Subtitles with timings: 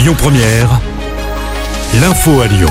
[0.00, 0.80] Lyon Première,
[2.00, 2.70] l'info à Lyon.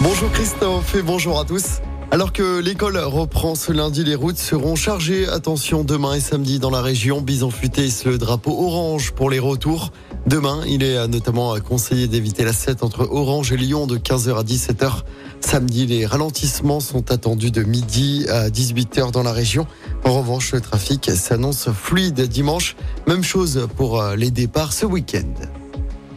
[0.00, 1.82] Bonjour Christophe et bonjour à tous.
[2.10, 5.28] Alors que l'école reprend ce lundi, les routes seront chargées.
[5.28, 9.92] Attention, demain et samedi dans la région, Bison futé le drapeau orange pour les retours.
[10.26, 14.44] Demain, il est notamment conseillé d'éviter la 7 entre Orange et Lyon de 15h à
[14.44, 15.02] 17h.
[15.42, 19.66] Samedi, les ralentissements sont attendus de midi à 18h dans la région.
[20.06, 22.76] En revanche, le trafic s'annonce fluide dimanche.
[23.06, 25.34] Même chose pour les départs ce week-end.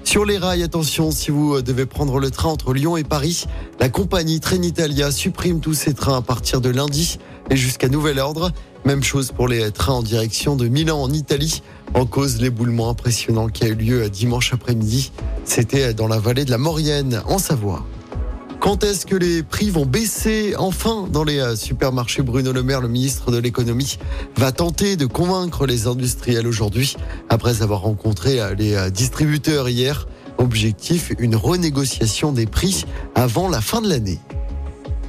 [0.10, 3.46] Sur les rails, attention, si vous devez prendre le train entre Lyon et Paris,
[3.80, 7.20] la compagnie Trenitalia supprime tous ses trains à partir de lundi
[7.52, 8.52] et jusqu'à nouvel ordre.
[8.86, 11.62] Même chose pour les trains en direction de Milan en Italie.
[11.94, 15.12] En cause l'éboulement impressionnant qui a eu lieu dimanche après-midi.
[15.46, 17.86] C'était dans la vallée de la Maurienne, en Savoie.
[18.60, 22.82] Quand est-ce que les prix vont baisser enfin dans les euh, supermarchés Bruno Le Maire,
[22.82, 23.98] le ministre de l'économie,
[24.36, 26.98] va tenter de convaincre les industriels aujourd'hui
[27.30, 30.08] après avoir rencontré euh, les euh, distributeurs hier?
[30.38, 34.20] Objectif, une renégociation des prix avant la fin de l'année.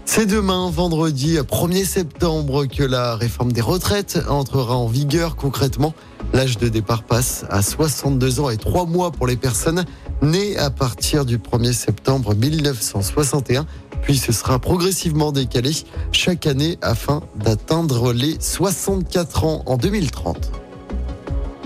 [0.05, 5.93] C'est demain, vendredi 1er septembre, que la réforme des retraites entrera en vigueur concrètement.
[6.33, 9.85] L'âge de départ passe à 62 ans et 3 mois pour les personnes
[10.23, 13.67] nées à partir du 1er septembre 1961.
[14.03, 15.73] Puis ce sera progressivement décalé
[16.13, 20.60] chaque année afin d'atteindre les 64 ans en 2030.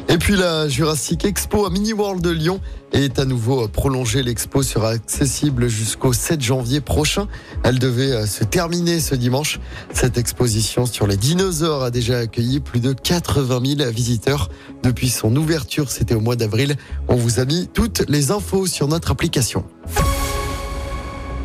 [0.08, 2.60] Et puis la Jurassic Expo à Mini World de Lyon
[2.92, 4.22] est à nouveau prolongée.
[4.22, 7.26] L'expo sera accessible jusqu'au 7 janvier prochain.
[7.62, 9.58] Elle devait euh, se terminer ce dimanche.
[9.92, 14.50] Cette exposition sur les dinosaures a déjà accueilli plus de 80 000 visiteurs
[14.82, 15.90] depuis son ouverture.
[15.90, 16.76] C'était au mois d'avril.
[17.08, 19.64] On vous a mis toutes les infos sur notre application.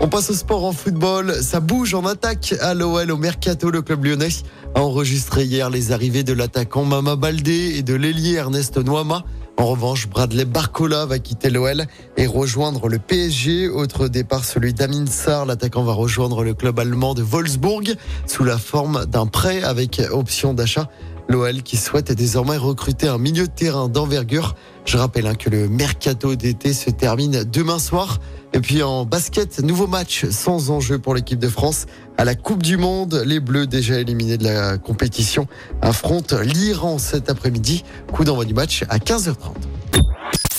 [0.02, 1.44] On passe au sport en football.
[1.44, 3.70] Ça bouge en attaque à l'OL au Mercato.
[3.70, 4.30] Le club lyonnais
[4.74, 9.26] a enregistré hier les arrivées de l'attaquant Mama Baldé et de l'ailier Ernest Noama.
[9.58, 13.68] En revanche, Bradley Barcola va quitter l'OL et rejoindre le PSG.
[13.68, 15.46] Autre départ, celui d'Amin Sarr.
[15.46, 17.96] L'attaquant va rejoindre le club allemand de Wolfsburg
[18.26, 20.90] sous la forme d'un prêt avec option d'achat.
[21.28, 24.56] L'OL qui souhaite désormais recruter un milieu de terrain d'envergure.
[24.86, 28.20] Je rappelle hein, que le mercato d'été se termine demain soir.
[28.54, 31.86] Et puis en basket, nouveau match sans enjeu pour l'équipe de France.
[32.18, 35.48] À la Coupe du Monde, les Bleus déjà éliminés de la compétition
[35.82, 37.84] affrontent l'Iran cet après-midi.
[38.12, 39.54] Coup d'envoi du match à 15h30.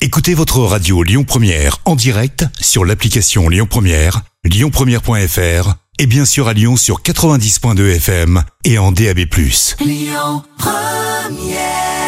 [0.03, 6.49] Écoutez votre radio Lyon Première en direct sur l'application Lyon Première, lyonpremière.fr et bien sûr
[6.49, 9.19] à Lyon sur 90.2 FM et en DAB+.
[9.81, 12.00] Lyon Première